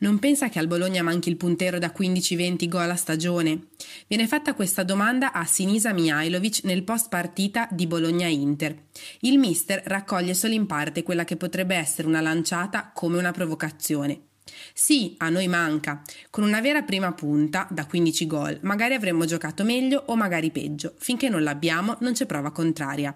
[0.00, 3.66] Non pensa che al Bologna manchi il puntero da 15-20 gol a stagione?
[4.06, 8.84] Viene fatta questa domanda a Sinisa Mihailovic nel post partita di Bologna-Inter.
[9.20, 14.28] Il mister raccoglie solo in parte quella che potrebbe essere una lanciata come una provocazione.
[14.72, 16.00] Sì, a noi manca.
[16.30, 20.94] Con una vera prima punta, da 15 gol, magari avremmo giocato meglio o magari peggio.
[20.96, 23.14] Finché non l'abbiamo, non c'è prova contraria.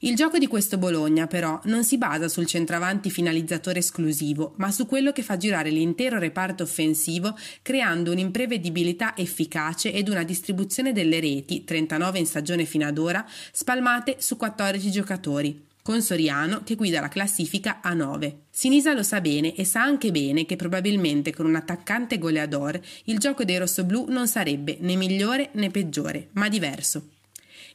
[0.00, 4.86] Il gioco di questo Bologna, però, non si basa sul centravanti finalizzatore esclusivo, ma su
[4.86, 11.64] quello che fa girare l'intero reparto offensivo, creando un'imprevedibilità efficace ed una distribuzione delle reti,
[11.64, 17.06] 39 in stagione fino ad ora, spalmate su 14 giocatori con Soriano che guida la
[17.06, 18.46] classifica a 9.
[18.50, 23.18] Sinisa lo sa bene e sa anche bene che probabilmente con un attaccante goleador il
[23.18, 27.10] gioco dei rossoblù non sarebbe né migliore né peggiore, ma diverso.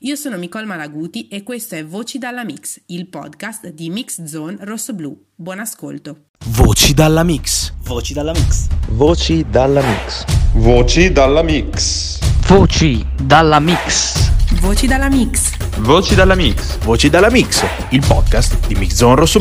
[0.04, 4.58] Io sono Nicole Malaguti e questo è Voci dalla Mix, il podcast di Mix Zone
[4.62, 5.16] Rosso Blu.
[5.36, 6.30] Buon ascolto.
[6.48, 7.72] Voci dalla Mix.
[7.84, 8.68] Voci dalla Mix.
[8.90, 10.26] Voci dalla Mix.
[10.54, 12.20] Voci dalla Mix.
[12.50, 14.20] Voci dalla Mix.
[14.60, 15.58] Voci dalla Mix.
[15.78, 16.78] Voci dalla Mix.
[16.80, 19.40] Voci dalla Mix, il podcast di Mix Zone Rosso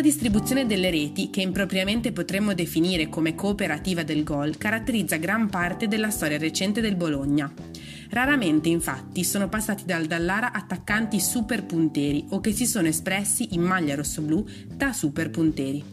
[0.00, 5.88] Questa distribuzione delle reti, che impropriamente potremmo definire come cooperativa del gol, caratterizza gran parte
[5.88, 7.52] della storia recente del Bologna.
[8.08, 13.60] Raramente, infatti, sono passati dal Dallara attaccanti super punteri o che si sono espressi in
[13.60, 14.42] maglia rossoblù
[14.74, 15.84] da super punteri.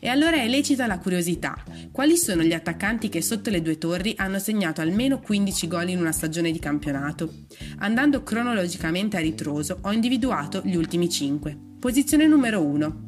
[0.00, 1.54] E allora è lecita la curiosità.
[1.92, 6.00] Quali sono gli attaccanti che sotto le due torri hanno segnato almeno 15 gol in
[6.00, 7.32] una stagione di campionato?
[7.78, 11.56] Andando cronologicamente a ritroso, ho individuato gli ultimi 5.
[11.78, 13.03] Posizione numero 1.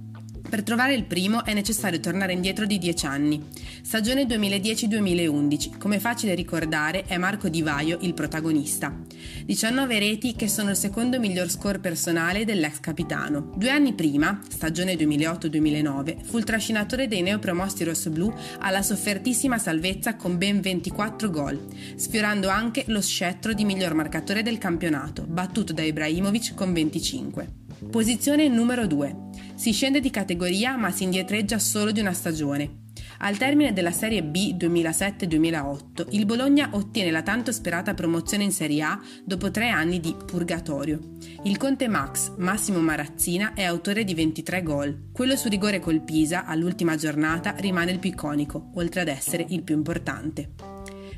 [0.49, 3.43] Per trovare il primo è necessario tornare indietro di 10 anni.
[3.83, 8.97] Stagione 2010-2011, come facile ricordare è Marco Di Vaio il protagonista.
[9.45, 13.53] 19 reti che sono il secondo miglior score personale dell'ex capitano.
[13.57, 20.39] Due anni prima, stagione 2008-2009, fu il trascinatore dei neopromosti rossoblù alla soffertissima salvezza con
[20.39, 21.61] ben 24 gol,
[21.97, 27.66] sfiorando anche lo scettro di miglior marcatore del campionato, battuto da Ibrahimovic con 25.
[27.79, 29.17] Posizione numero 2.
[29.55, 32.85] Si scende di categoria ma si indietreggia solo di una stagione.
[33.19, 38.83] Al termine della Serie B 2007-2008, il Bologna ottiene la tanto sperata promozione in Serie
[38.83, 41.17] A dopo tre anni di purgatorio.
[41.45, 45.09] Il conte Max, Massimo Marazzina, è autore di 23 gol.
[45.13, 49.63] Quello su rigore col Pisa, all'ultima giornata, rimane il più iconico, oltre ad essere il
[49.63, 50.51] più importante.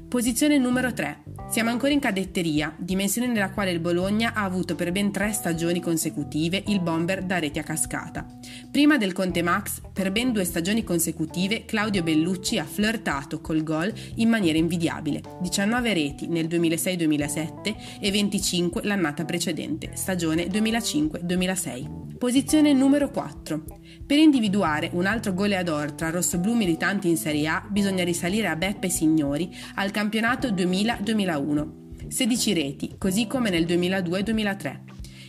[0.08, 1.24] Posizione numero 3.
[1.50, 5.80] Siamo ancora in cadetteria, dimensione nella quale il Bologna ha avuto per ben tre stagioni
[5.80, 8.26] consecutive il bomber da reti a cascata.
[8.70, 13.92] Prima del Conte Max, per ben due stagioni consecutive, Claudio Bellucci ha flirtato col gol
[14.14, 15.20] in maniera invidiabile.
[15.42, 22.07] 19 reti nel 2006-2007 e 25 l'annata precedente, stagione 2005-2006.
[22.18, 23.64] Posizione numero 4.
[24.04, 28.88] Per individuare un altro goleador tra rossoblù militanti in Serie A bisogna risalire a Beppe
[28.88, 32.08] Signori al campionato 2000-2001.
[32.08, 34.80] 16 reti, così come nel 2002-2003.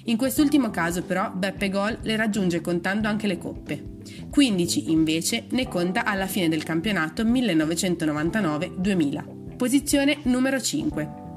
[0.06, 3.98] In quest'ultimo caso però Beppe Gol le raggiunge contando anche le coppe.
[4.32, 9.58] 15 invece ne conta alla fine del campionato 1999-2000.
[9.58, 11.29] Posizione numero 5.